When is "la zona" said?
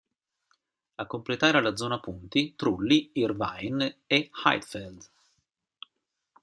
1.61-1.99